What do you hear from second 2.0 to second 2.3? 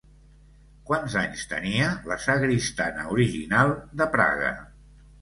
la